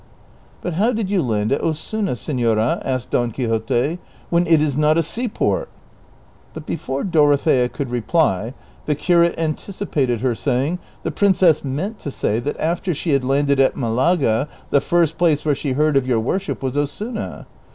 [0.63, 3.99] "But how did you land at Osuna, seiiora," asked Don Quixote,"
[4.31, 5.67] when it is not a seaport?"^
[6.55, 8.55] But before Dorothea could reply
[8.87, 13.59] the curate anticipated her, saying,'' The princess meant to say that after she had landed
[13.59, 17.45] at Malaga the first place where she heard of your worship was Osuna."